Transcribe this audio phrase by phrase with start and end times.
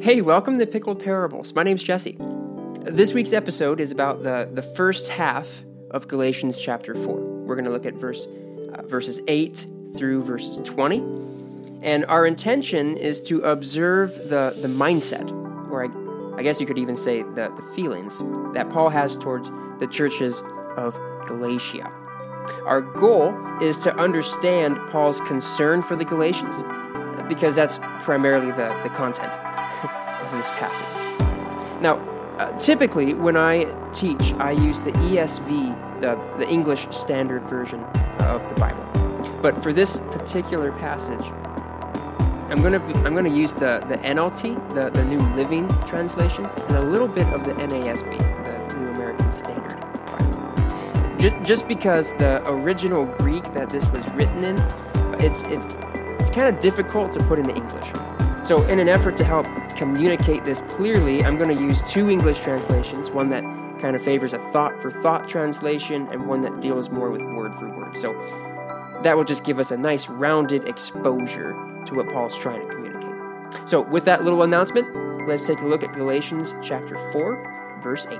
[0.00, 1.56] Hey, welcome to Pickled Parables.
[1.56, 2.16] My name's Jesse.
[2.82, 7.04] This week's episode is about the, the first half of Galatians chapter 4.
[7.04, 8.28] We're going to look at verse,
[8.74, 9.66] uh, verses 8
[9.96, 10.98] through verses 20.
[11.82, 15.32] And our intention is to observe the, the mindset,
[15.68, 18.22] or I, I guess you could even say the, the feelings,
[18.54, 20.40] that Paul has towards the churches
[20.76, 20.94] of
[21.26, 21.90] Galatia.
[22.66, 26.62] Our goal is to understand Paul's concern for the Galatians,
[27.28, 29.36] because that's primarily the, the content
[30.32, 31.20] of this passage.
[31.80, 31.96] Now,
[32.38, 37.82] uh, typically, when I teach, I use the ESV, the, the English Standard Version
[38.20, 38.84] of the Bible.
[39.42, 41.24] But for this particular passage,
[42.50, 46.82] I'm gonna I'm gonna use the, the NLT, the, the New Living Translation, and a
[46.82, 51.18] little bit of the NASB, the New American Standard Bible.
[51.18, 54.56] Just, just because the original Greek that this was written in,
[55.20, 55.76] it's it's
[56.20, 58.17] it's kind of difficult to put into English.
[58.48, 62.40] So, in an effort to help communicate this clearly, I'm going to use two English
[62.40, 63.42] translations one that
[63.78, 67.54] kind of favors a thought for thought translation, and one that deals more with word
[67.56, 67.94] for word.
[67.94, 68.14] So,
[69.02, 71.52] that will just give us a nice rounded exposure
[71.84, 73.68] to what Paul's trying to communicate.
[73.68, 78.18] So, with that little announcement, let's take a look at Galatians chapter 4, verse 8.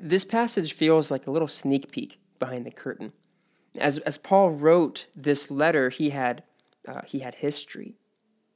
[0.00, 3.12] This passage feels like a little sneak peek behind the curtain
[3.76, 6.42] as, as Paul wrote this letter, he had,
[6.86, 7.96] uh, he had history,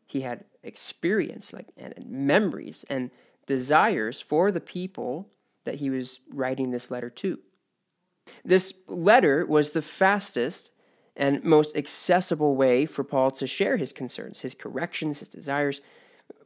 [0.07, 3.11] he had experience, like and, and memories and
[3.47, 5.29] desires for the people
[5.65, 7.39] that he was writing this letter to.
[8.45, 10.73] This letter was the fastest
[11.17, 15.81] and most accessible way for Paul to share his concerns, his corrections, his desires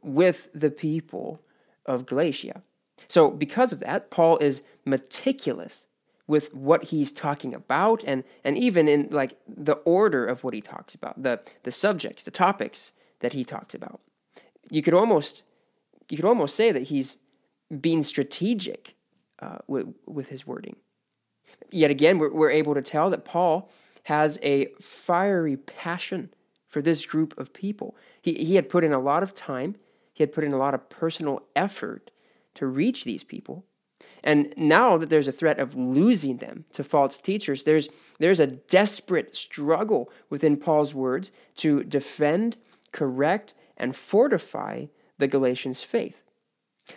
[0.01, 1.41] with the people
[1.85, 2.61] of Galatia.
[3.07, 5.86] So, because of that, Paul is meticulous
[6.27, 10.61] with what he's talking about and and even in like the order of what he
[10.61, 14.01] talks about the the subjects the topics that he talks about.
[14.69, 15.43] You could almost
[16.09, 17.17] you could almost say that he's
[17.81, 18.95] being strategic
[19.39, 20.75] uh, with with his wording.
[21.71, 23.69] Yet again we're, we're able to tell that paul
[24.03, 26.29] has a fiery passion
[26.67, 27.95] for this group of people.
[28.21, 29.75] He, he had put in a lot of time.
[30.13, 32.11] He had put in a lot of personal effort
[32.55, 33.65] to reach these people
[34.23, 37.87] and now that there's a threat of losing them to false teachers, there's,
[38.19, 42.57] there's a desperate struggle within Paul's words to defend,
[42.91, 44.85] correct, and fortify
[45.17, 46.23] the Galatians' faith.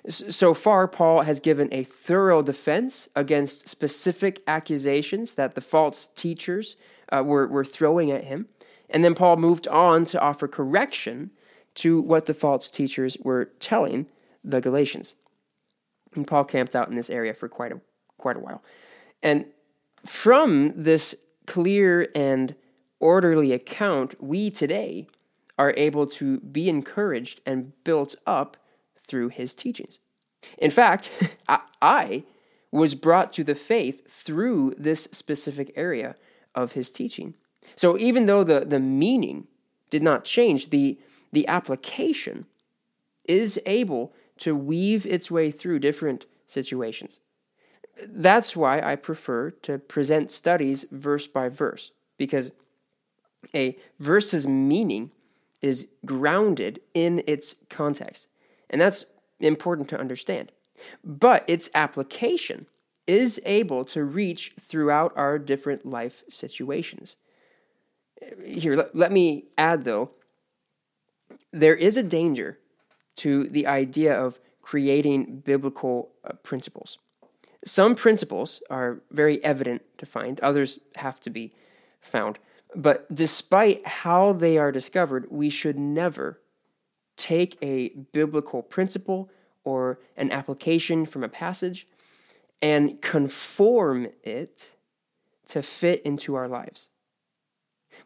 [0.09, 6.77] So far, Paul has given a thorough defense against specific accusations that the false teachers
[7.11, 8.47] uh, were, were throwing at him.
[8.89, 11.31] And then Paul moved on to offer correction
[11.77, 14.07] to what the false teachers were telling
[14.45, 15.15] the Galatians.
[16.15, 17.81] And Paul camped out in this area for quite a
[18.19, 18.63] quite a while.
[19.23, 19.47] And
[20.05, 21.15] from this
[21.47, 22.55] clear and
[22.99, 25.09] orderly account, we today
[25.59, 28.57] are able to be encouraged and built up
[29.07, 29.99] through his teachings.
[30.59, 31.11] In fact,
[31.83, 32.25] I
[32.71, 36.17] was brought to the faith through this specific area
[36.55, 37.35] of his teaching.
[37.75, 39.49] So even though the, the meaning
[39.91, 40.99] did not change, the,
[41.33, 42.47] the application
[43.25, 47.21] is able to weave its way through different situations.
[48.07, 52.51] That's why I prefer to present studies verse by verse, because
[53.55, 55.11] a verse's meaning
[55.63, 58.29] is grounded in its context.
[58.71, 59.05] And that's
[59.39, 60.53] important to understand.
[61.05, 62.67] But its application
[63.07, 67.17] is able to reach throughout our different life situations.
[68.47, 70.11] Here, let, let me add though,
[71.53, 72.59] there is a danger
[73.21, 76.99] to the idea of creating biblical uh, principles.
[77.65, 81.53] Some principles are very evident to find, others have to be
[82.01, 82.39] found.
[82.75, 86.41] But despite how they are discovered, we should never
[87.17, 89.29] take a biblical principle
[89.65, 91.87] or an application from a passage
[92.63, 94.71] and conform it
[95.49, 96.89] to fit into our lives.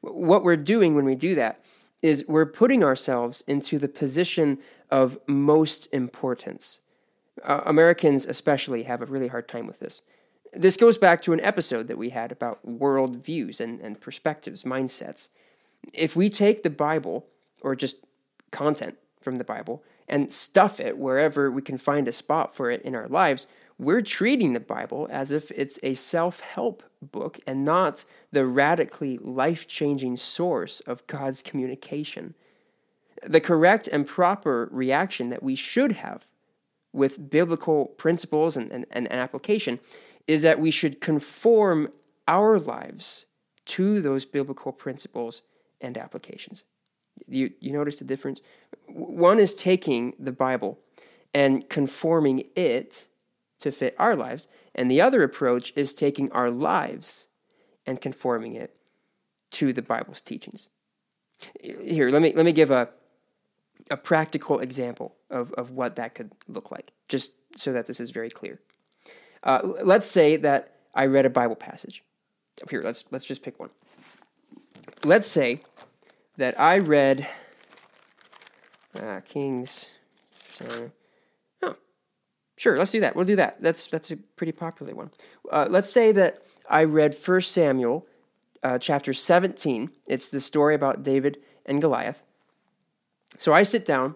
[0.00, 1.64] What we're doing when we do that
[2.02, 4.58] is we're putting ourselves into the position
[4.90, 6.80] of most importance.
[7.42, 10.02] Uh, Americans, especially, have a really hard time with this.
[10.52, 14.62] This goes back to an episode that we had about world views and, and perspectives,
[14.62, 15.28] mindsets.
[15.92, 17.26] If we take the Bible,
[17.60, 17.96] or just
[18.52, 22.82] content from the Bible, and stuff it wherever we can find a spot for it
[22.82, 23.46] in our lives,
[23.78, 29.18] we're treating the Bible as if it's a self help book and not the radically
[29.18, 32.34] life changing source of God's communication.
[33.26, 36.26] The correct and proper reaction that we should have
[36.92, 39.80] with biblical principles and, and, and application
[40.26, 41.88] is that we should conform
[42.28, 43.26] our lives
[43.66, 45.42] to those biblical principles
[45.80, 46.64] and applications.
[47.26, 48.40] You, you notice the difference?
[48.86, 50.78] One is taking the Bible
[51.32, 53.06] and conforming it
[53.60, 57.26] to fit our lives, and the other approach is taking our lives
[57.86, 58.76] and conforming it
[59.52, 60.68] to the Bible's teachings.
[61.62, 62.88] Here, let me, let me give a,
[63.90, 68.10] a practical example of, of what that could look like, just so that this is
[68.10, 68.60] very clear.
[69.42, 72.02] Uh, let's say that I read a Bible passage.
[72.70, 73.70] Here, let's, let's just pick one.
[75.04, 75.62] Let's say
[76.36, 77.28] that I read
[79.00, 79.90] uh, Kings.
[81.62, 81.76] oh,
[82.56, 83.16] sure, let's do that.
[83.16, 83.60] We'll do that.
[83.60, 85.10] That's that's a pretty popular one.
[85.50, 88.06] Uh, let's say that I read First Samuel,
[88.62, 89.90] uh, chapter 17.
[90.06, 92.22] It's the story about David and Goliath.
[93.38, 94.14] So I sit down,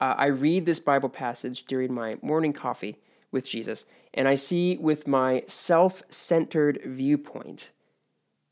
[0.00, 2.96] uh, I read this Bible passage during my morning coffee
[3.30, 3.84] with Jesus,
[4.14, 7.70] and I see with my self centered viewpoint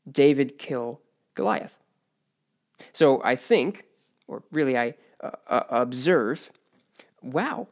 [0.09, 1.01] David kill
[1.35, 1.77] Goliath.
[2.93, 3.85] So I think,
[4.27, 6.51] or really I uh, uh, observe,
[7.21, 7.67] wow,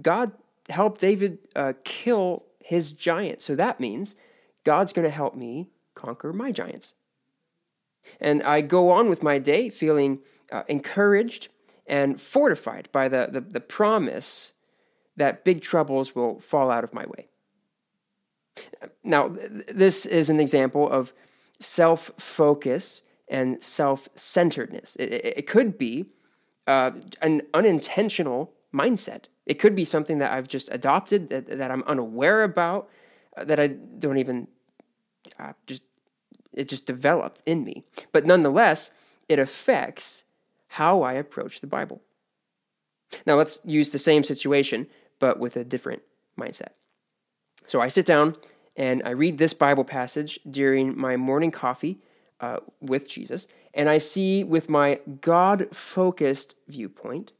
[0.00, 0.32] God
[0.68, 3.40] helped David uh, kill his giant.
[3.40, 4.14] So that means
[4.64, 6.94] God's going to help me conquer my giants.
[8.20, 11.48] And I go on with my day feeling uh, encouraged
[11.86, 14.52] and fortified by the, the, the promise
[15.16, 17.28] that big troubles will fall out of my way.
[19.04, 19.34] Now,
[19.68, 21.12] this is an example of
[21.60, 24.96] self focus and self centeredness.
[24.96, 26.06] It, it, it, could be
[26.66, 29.24] uh, an unintentional mindset.
[29.46, 32.88] It could be something that I've just adopted that, that I'm unaware about,
[33.36, 34.48] uh, that I don't even
[35.38, 35.82] uh, just
[36.52, 37.84] it just developed in me.
[38.12, 38.90] But nonetheless,
[39.28, 40.24] it affects
[40.68, 42.00] how I approach the Bible.
[43.26, 44.86] Now let's use the same situation,
[45.18, 46.02] but with a different
[46.38, 46.70] mindset.
[47.66, 48.36] So I sit down
[48.76, 51.98] and I read this Bible passage during my morning coffee
[52.40, 57.32] uh, with Jesus, and I see with my God focused viewpoint,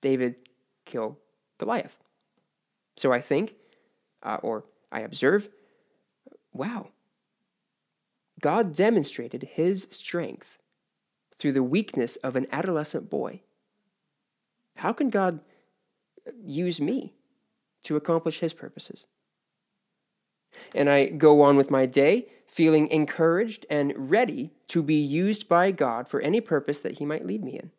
[0.00, 0.36] David
[0.84, 1.18] kill
[1.58, 1.98] Goliath.
[2.96, 3.54] So I think,
[4.22, 5.48] uh, or I observe,
[6.52, 6.88] wow,
[8.40, 10.58] God demonstrated his strength
[11.36, 13.40] through the weakness of an adolescent boy.
[14.76, 15.40] How can God
[16.44, 17.14] use me
[17.84, 19.06] to accomplish his purposes?
[20.74, 25.70] And I go on with my day feeling encouraged and ready to be used by
[25.70, 27.70] God for any purpose that He might lead me in.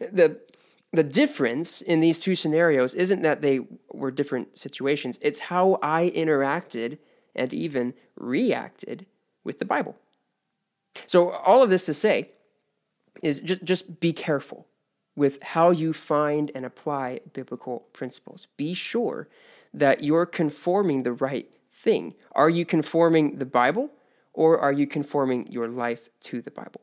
[0.00, 0.40] The,
[0.92, 3.60] the difference in these two scenarios isn't that they
[3.92, 6.98] were different situations, it's how I interacted
[7.34, 9.06] and even reacted
[9.44, 9.96] with the Bible.
[11.06, 12.30] So, all of this to say
[13.22, 14.66] is just, just be careful
[15.16, 18.46] with how you find and apply biblical principles.
[18.56, 19.28] Be sure
[19.72, 22.14] that you're conforming the right thing.
[22.32, 23.90] Are you conforming the Bible
[24.32, 26.80] or are you conforming your life to the Bible?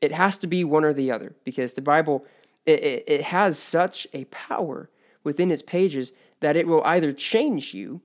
[0.00, 2.26] It has to be one or the other because the Bible
[2.66, 4.88] it, it has such a power
[5.22, 8.00] within its pages that it will either change you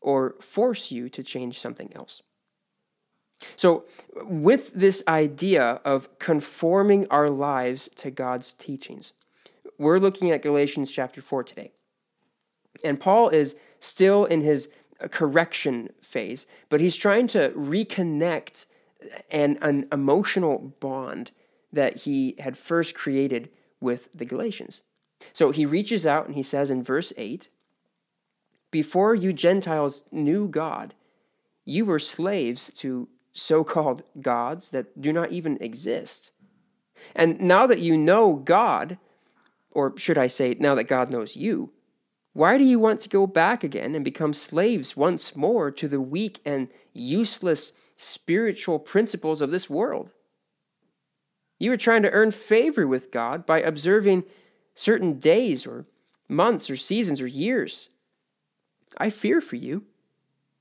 [0.00, 2.22] or force you to change something else.
[3.56, 9.12] So, with this idea of conforming our lives to God's teachings,
[9.78, 11.72] we're looking at Galatians chapter 4 today.
[12.84, 14.68] And Paul is still in his
[15.10, 18.66] correction phase, but he's trying to reconnect
[19.30, 21.30] an, an emotional bond
[21.72, 24.82] that he had first created with the Galatians.
[25.32, 27.48] So he reaches out and he says in verse 8
[28.70, 30.94] Before you Gentiles knew God,
[31.64, 36.30] you were slaves to so called gods that do not even exist.
[37.14, 38.96] And now that you know God,
[39.70, 41.72] or should I say, now that God knows you,
[42.32, 46.00] why do you want to go back again and become slaves once more to the
[46.00, 50.10] weak and useless spiritual principles of this world?
[51.58, 54.24] You are trying to earn favor with God by observing
[54.74, 55.86] certain days or
[56.28, 57.88] months or seasons or years.
[58.98, 59.84] I fear for you.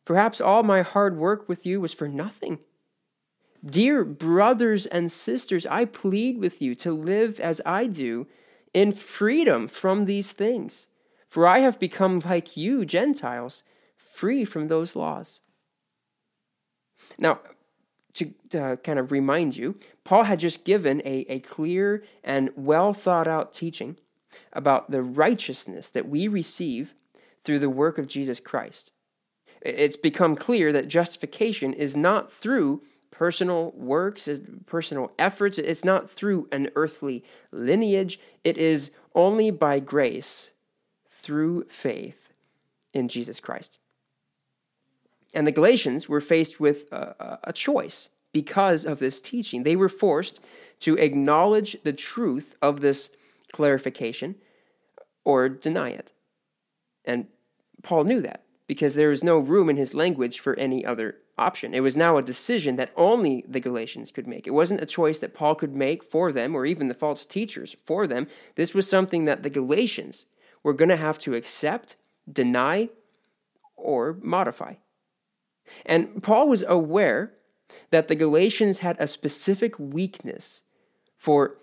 [0.06, 2.60] Perhaps all my hard work with you was for nothing.
[3.66, 8.28] Dear brothers and sisters, I plead with you to live as I do
[8.74, 10.88] in freedom from these things.
[11.30, 13.64] For I have become like you, Gentiles,
[13.96, 15.40] free from those laws.
[17.18, 17.40] Now,
[18.14, 22.94] to uh, kind of remind you, Paul had just given a, a clear and well
[22.94, 23.98] thought out teaching
[24.52, 26.94] about the righteousness that we receive
[27.44, 28.92] through the work of Jesus Christ.
[29.64, 34.28] It's become clear that justification is not through personal works,
[34.66, 40.52] personal efforts, it's not through an earthly lineage, it is only by grace
[41.08, 42.34] through faith
[42.94, 43.80] in Jesus Christ.
[45.34, 49.64] And the Galatians were faced with a, a choice because of this teaching.
[49.64, 50.42] They were forced
[50.82, 53.10] to acknowledge the truth of this
[53.54, 54.36] clarification
[55.24, 56.12] or deny it.
[57.06, 57.28] And
[57.84, 58.43] Paul knew that
[58.74, 61.76] because there was no room in his language for any other option.
[61.76, 64.48] It was now a decision that only the Galatians could make.
[64.48, 67.76] It wasn't a choice that Paul could make for them or even the false teachers
[67.86, 68.26] for them.
[68.56, 70.26] This was something that the Galatians
[70.64, 71.98] were going to have to accept,
[72.32, 72.90] deny,
[73.76, 74.74] or modify.
[75.86, 77.34] And Paul was aware
[77.92, 80.64] that the Galatians had a specific weakness
[81.16, 81.58] for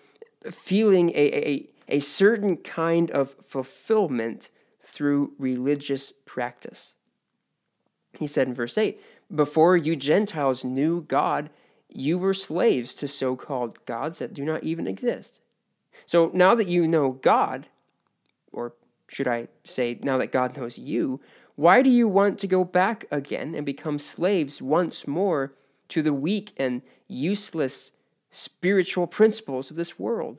[0.49, 4.50] feeling a, a, a certain kind of fulfillment
[4.81, 6.95] through religious practice.
[8.19, 9.00] He said in verse 8,
[9.35, 11.50] Before you Gentiles knew God,
[11.88, 15.40] you were slaves to so called gods that do not even exist.
[16.07, 17.67] So now that you know God,
[18.52, 18.75] or
[19.09, 21.21] should I say, now that God knows you,
[21.57, 25.52] why do you want to go back again and become slaves once more
[25.88, 27.93] to the weak and useless
[28.31, 30.38] spiritual principles of this world?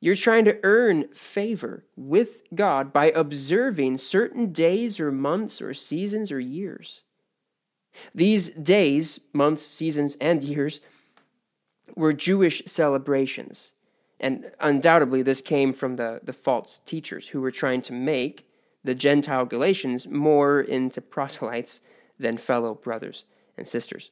[0.00, 6.30] You're trying to earn favor with God by observing certain days or months or seasons
[6.30, 7.02] or years.
[8.14, 10.80] These days, months, seasons, and years
[11.94, 13.72] were Jewish celebrations.
[14.20, 18.48] And undoubtedly, this came from the, the false teachers who were trying to make
[18.84, 21.80] the Gentile Galatians more into proselytes
[22.18, 23.24] than fellow brothers
[23.56, 24.10] and sisters.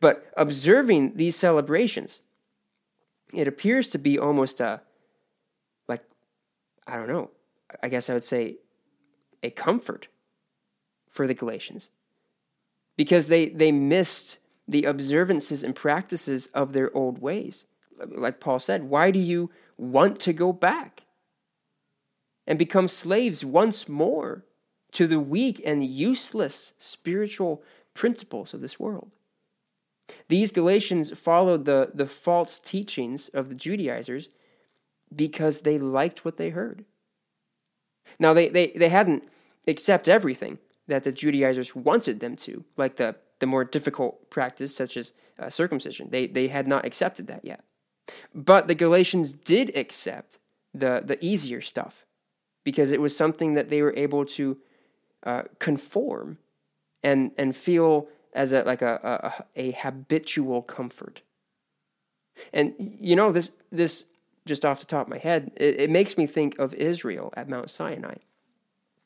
[0.00, 2.20] But observing these celebrations,
[3.32, 4.80] it appears to be almost a,
[6.88, 7.30] I don't know,
[7.82, 8.56] I guess I would say
[9.42, 10.08] a comfort
[11.10, 11.90] for the Galatians
[12.96, 17.66] because they, they missed the observances and practices of their old ways.
[18.06, 21.02] Like Paul said, why do you want to go back
[22.46, 24.44] and become slaves once more
[24.92, 29.10] to the weak and useless spiritual principles of this world?
[30.28, 34.30] These Galatians followed the, the false teachings of the Judaizers
[35.14, 36.84] because they liked what they heard.
[38.18, 39.24] Now, they, they, they hadn't
[39.66, 44.96] accept everything that the Judaizers wanted them to, like the, the more difficult practice such
[44.96, 46.08] as uh, circumcision.
[46.10, 47.64] They, they had not accepted that yet.
[48.34, 50.38] But the Galatians did accept
[50.72, 52.06] the, the easier stuff
[52.64, 54.56] because it was something that they were able to
[55.24, 56.38] uh, conform
[57.02, 61.22] and, and feel as a like a, a, a habitual comfort.
[62.52, 64.04] And you know this this
[64.46, 67.48] just off the top of my head, it, it makes me think of Israel at
[67.48, 68.16] Mount Sinai.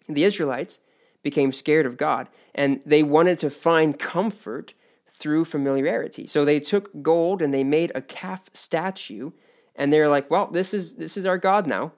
[0.09, 0.79] The Israelites
[1.23, 4.75] became scared of God and they wanted to find comfort
[5.09, 6.27] through familiarity.
[6.27, 9.31] So they took gold and they made a calf statue
[9.77, 11.93] and they're like, "Well, this is this is our God now."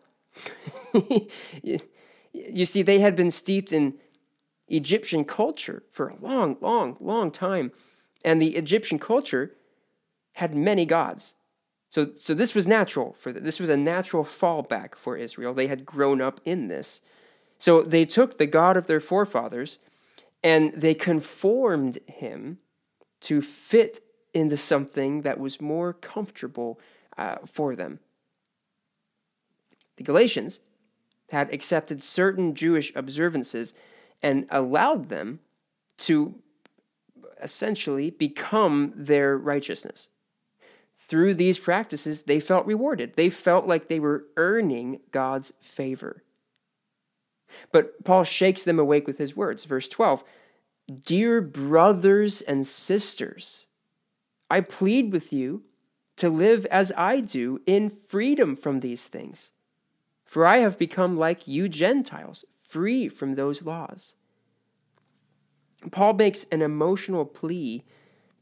[2.32, 3.94] you see they had been steeped in
[4.68, 7.72] Egyptian culture for a long, long, long time.
[8.24, 9.54] And the Egyptian culture
[10.34, 11.34] had many gods.
[11.94, 13.44] So, so this was natural for them.
[13.44, 15.54] This was a natural fallback for Israel.
[15.54, 17.00] They had grown up in this.
[17.56, 19.78] So they took the God of their forefathers
[20.42, 22.58] and they conformed him
[23.20, 26.80] to fit into something that was more comfortable
[27.16, 28.00] uh, for them.
[29.94, 30.58] The Galatians
[31.30, 33.72] had accepted certain Jewish observances
[34.20, 35.38] and allowed them
[35.98, 36.34] to
[37.40, 40.08] essentially become their righteousness.
[41.06, 43.14] Through these practices, they felt rewarded.
[43.14, 46.22] They felt like they were earning God's favor.
[47.72, 49.64] But Paul shakes them awake with his words.
[49.64, 50.24] Verse 12
[51.04, 53.66] Dear brothers and sisters,
[54.50, 55.64] I plead with you
[56.16, 59.52] to live as I do in freedom from these things.
[60.24, 64.14] For I have become like you Gentiles, free from those laws.
[65.90, 67.84] Paul makes an emotional plea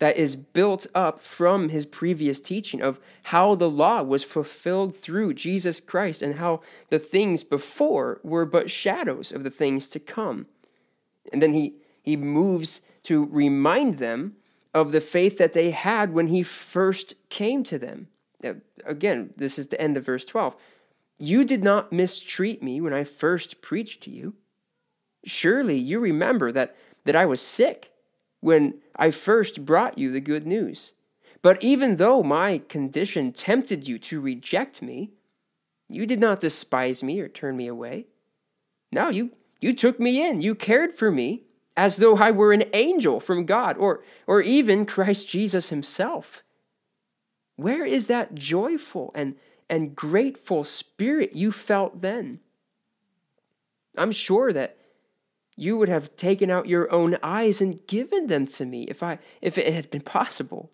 [0.02, 5.32] that is built up from his previous teaching of how the law was fulfilled through
[5.32, 10.46] Jesus Christ and how the things before were but shadows of the things to come.
[11.32, 14.34] And then he, he moves to remind them
[14.74, 18.08] of the faith that they had when he first came to them.
[18.84, 20.56] Again, this is the end of verse 12.
[21.18, 24.34] You did not mistreat me when I first preached to you.
[25.24, 27.91] Surely you remember that, that I was sick
[28.42, 30.92] when I first brought you the good news.
[31.40, 35.12] But even though my condition tempted you to reject me,
[35.88, 38.08] you did not despise me or turn me away.
[38.92, 39.30] No, you,
[39.62, 40.42] you took me in.
[40.42, 41.44] You cared for me
[41.74, 46.42] as though I were an angel from God or, or even Christ Jesus himself.
[47.56, 49.36] Where is that joyful and
[49.72, 52.40] and grateful spirit you felt then.
[53.96, 54.76] I'm sure that
[55.56, 59.18] you would have taken out your own eyes and given them to me if I
[59.40, 60.70] if it had been possible.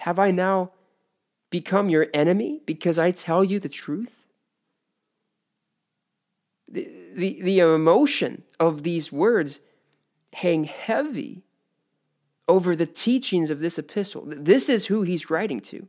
[0.00, 0.72] Have I now
[1.50, 4.26] become your enemy because I tell you the truth?
[6.68, 9.60] The, the, the emotion of these words
[10.32, 11.44] hang heavy
[12.48, 14.24] over the teachings of this epistle.
[14.26, 15.86] This is who he's writing to.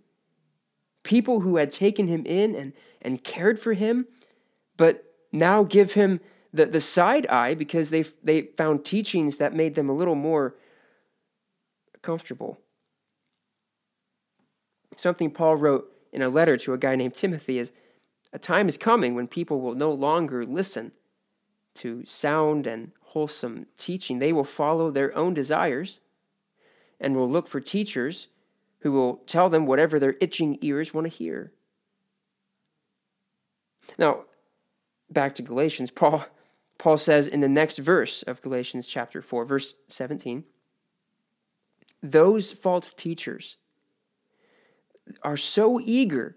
[1.04, 4.06] People who had taken him in and, and cared for him,
[4.78, 6.20] but now give him
[6.54, 10.56] the, the side eye because they, they found teachings that made them a little more
[12.02, 12.60] comfortable.
[14.96, 17.72] Something Paul wrote in a letter to a guy named Timothy is
[18.32, 20.92] a time is coming when people will no longer listen
[21.76, 24.20] to sound and wholesome teaching.
[24.20, 26.00] They will follow their own desires
[27.00, 28.28] and will look for teachers
[28.80, 31.52] who will tell them whatever their itching ears want to hear.
[33.98, 34.26] Now,
[35.10, 36.26] back to Galatians, Paul
[36.84, 40.44] Paul says in the next verse of Galatians chapter 4, verse 17,
[42.02, 43.56] those false teachers
[45.22, 46.36] are so eager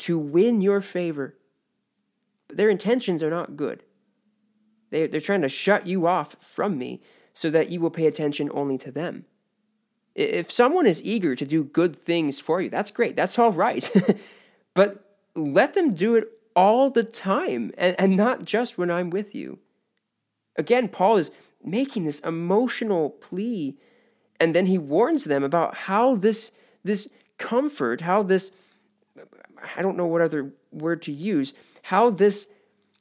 [0.00, 1.38] to win your favor,
[2.46, 3.82] but their intentions are not good.
[4.90, 7.00] They, they're trying to shut you off from me
[7.32, 9.24] so that you will pay attention only to them.
[10.14, 13.16] If someone is eager to do good things for you, that's great.
[13.16, 13.90] That's all right.
[14.74, 19.34] but let them do it all the time and, and not just when I'm with
[19.34, 19.58] you.
[20.56, 21.30] Again, Paul is
[21.62, 23.76] making this emotional plea,
[24.38, 26.52] and then he warns them about how this,
[26.84, 28.52] this comfort, how this,
[29.76, 32.48] I don't know what other word to use, how this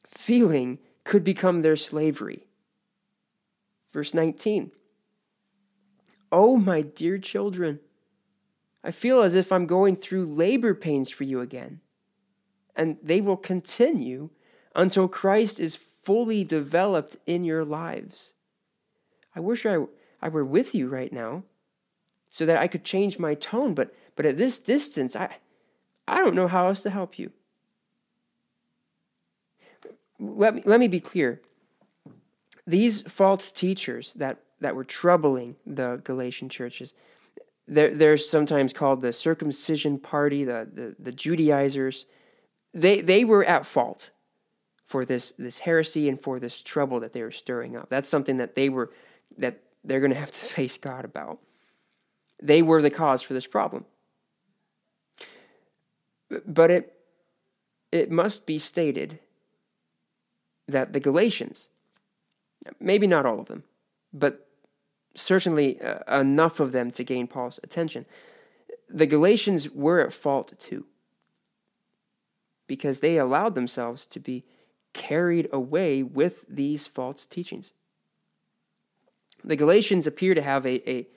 [0.08, 2.46] feeling could become their slavery.
[3.92, 4.72] Verse 19
[6.32, 7.80] Oh, my dear children,
[8.84, 11.82] I feel as if I'm going through labor pains for you again.
[12.76, 14.30] And they will continue
[14.76, 18.34] until Christ is fully developed in your lives.
[19.36, 19.78] I wish I,
[20.22, 21.44] I were with you right now
[22.30, 25.30] so that I could change my tone, but, but at this distance, I,
[26.08, 27.32] I don't know how else to help you.
[30.20, 31.42] Let me, let me be clear.
[32.66, 36.94] These false teachers that that were troubling the Galatian churches.
[37.68, 42.06] They're, they're sometimes called the circumcision party, the, the, the Judaizers.
[42.74, 44.10] They, they were at fault
[44.88, 47.90] for this, this heresy and for this trouble that they were stirring up.
[47.90, 48.92] That's something that they were
[49.38, 51.40] that they're going to have to face God about.
[52.42, 53.86] They were the cause for this problem.
[56.46, 56.94] But it
[57.92, 59.20] it must be stated
[60.68, 61.70] that the Galatians,
[62.80, 63.64] maybe not all of them,
[64.12, 64.48] but
[65.16, 68.06] certainly uh, enough of them to gain Paul's attention.
[68.90, 70.86] The Galatians were at fault too,
[72.68, 74.44] because they allowed themselves to be
[74.94, 77.74] carried away with these false teachings.
[79.44, 81.08] The Galatians appear to have a, a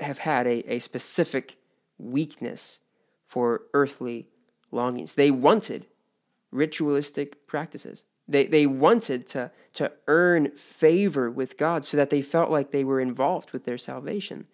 [0.00, 1.56] have had a, a specific
[1.98, 2.80] weakness
[3.26, 4.28] for earthly
[4.70, 5.14] longings.
[5.14, 5.86] They wanted
[6.50, 8.04] ritualistic practices.
[8.26, 12.84] They, they wanted to, to earn favor with God so that they felt like they
[12.84, 14.46] were involved with their salvation.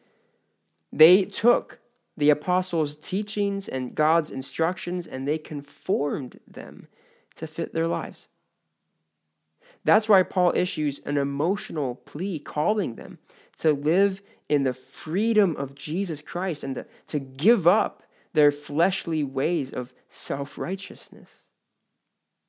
[0.93, 1.80] They took
[2.21, 6.87] the apostles' teachings and God's instructions and they conformed them
[7.35, 8.29] to fit their lives.
[9.85, 13.19] That's why Paul issues an emotional plea calling them
[13.61, 18.03] to live in the freedom of Jesus Christ and to, to give up
[18.35, 21.47] their fleshly ways of self righteousness.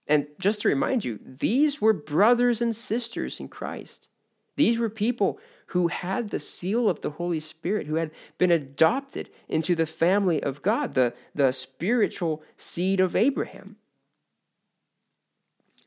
[0.06, 4.10] And just to remind you, these were brothers and sisters in Christ.
[4.58, 5.40] These were people
[5.72, 10.42] who had the seal of the Holy Spirit, who had been adopted into the family
[10.42, 13.78] of God, the, the spiritual seed of Abraham.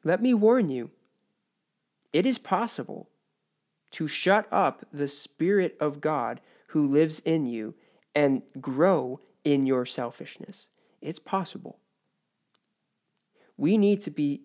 [0.03, 0.91] Let me warn you,
[2.13, 3.09] it is possible
[3.93, 7.75] to shut up the Spirit of God who lives in you
[8.15, 10.69] and grow in your selfishness.
[11.01, 11.79] It's possible
[13.57, 14.43] we need to be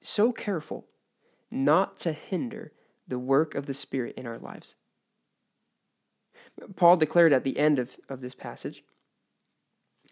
[0.00, 0.86] so careful
[1.50, 2.72] not to hinder
[3.06, 4.76] the work of the Spirit in our lives.
[6.76, 8.82] Paul declared at the end of, of this passage,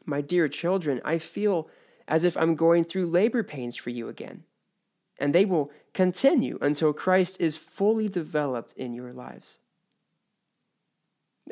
[0.04, 1.68] My dear children, I feel
[2.08, 4.44] as if I'm going through labor pains for you again.
[5.18, 9.58] And they will continue until Christ is fully developed in your lives.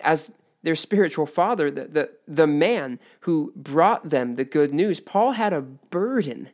[0.03, 5.33] As their spiritual father, the, the, the man who brought them the good news, Paul
[5.33, 6.49] had a burden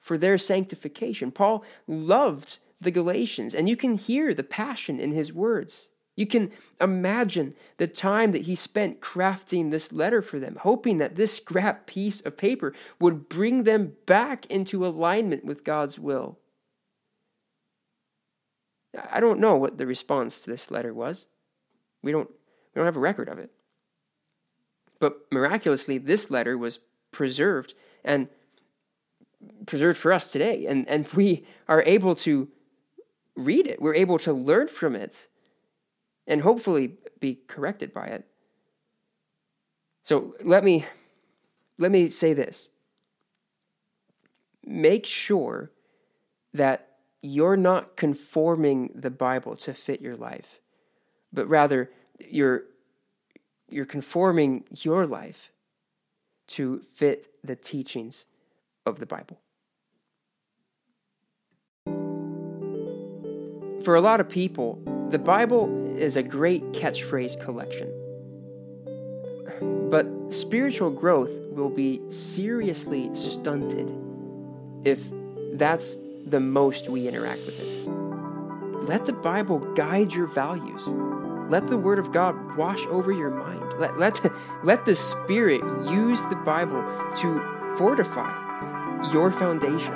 [0.00, 1.30] for their sanctification.
[1.30, 5.88] Paul loved the Galatians, and you can hear the passion in his words.
[6.14, 11.16] You can imagine the time that he spent crafting this letter for them, hoping that
[11.16, 16.38] this scrap piece of paper would bring them back into alignment with God's will.
[19.10, 21.26] I don't know what the response to this letter was.
[22.02, 23.50] We don't we don't have a record of it.
[24.98, 27.72] But miraculously this letter was preserved
[28.04, 28.28] and
[29.64, 32.48] preserved for us today and and we are able to
[33.34, 33.80] read it.
[33.80, 35.28] We're able to learn from it
[36.26, 38.26] and hopefully be corrected by it.
[40.02, 40.84] So let me
[41.78, 42.70] let me say this.
[44.64, 45.70] Make sure
[46.54, 46.88] that
[47.22, 50.60] you're not conforming the Bible to fit your life,
[51.32, 52.64] but rather you're
[53.68, 55.50] you're conforming your life
[56.48, 58.26] to fit the teachings
[58.84, 59.40] of the Bible.
[63.84, 64.80] For a lot of people,
[65.12, 67.92] the Bible is a great catchphrase collection.
[69.90, 73.94] But spiritual growth will be seriously stunted
[74.84, 75.00] if
[75.52, 77.90] that's the most we interact with it.
[78.88, 80.86] Let the Bible guide your values.
[81.50, 83.78] Let the Word of God wash over your mind.
[83.78, 84.18] Let, let,
[84.64, 86.82] let the Spirit use the Bible
[87.16, 89.94] to fortify your foundation.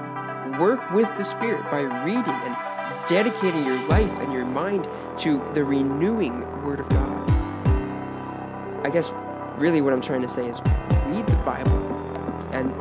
[0.59, 2.66] Work with the Spirit by reading and
[3.07, 4.89] dedicating your life and your mind
[5.19, 7.31] to the renewing Word of God.
[8.85, 9.13] I guess
[9.57, 10.61] really what I'm trying to say is
[11.07, 11.87] read the Bible
[12.53, 12.73] and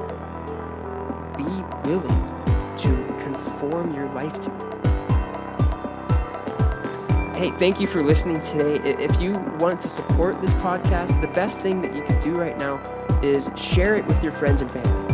[1.37, 1.43] be
[1.87, 4.75] willing to conform your life to it.
[7.35, 8.75] Hey, thank you for listening today.
[8.89, 12.57] If you want to support this podcast, the best thing that you can do right
[12.59, 12.81] now
[13.21, 15.04] is share it with your friends and family.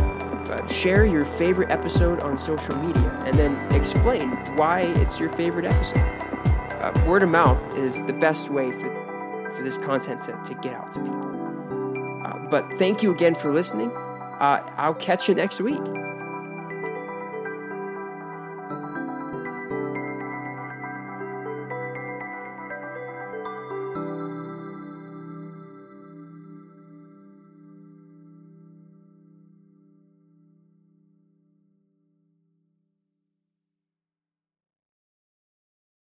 [0.51, 5.65] Uh, share your favorite episode on social media and then explain why it's your favorite
[5.65, 5.97] episode.
[6.81, 10.73] Uh, word of mouth is the best way for, for this content to, to get
[10.73, 12.25] out to people.
[12.25, 13.91] Uh, but thank you again for listening.
[13.91, 15.79] Uh, I'll catch you next week.